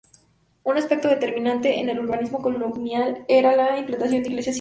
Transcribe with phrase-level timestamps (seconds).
[0.63, 4.49] Un aspecto determinante en el urbanismo colonial era la implantación de iglesias y conventos.